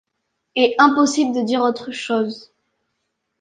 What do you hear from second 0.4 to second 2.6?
Et impossible de dire autre chose!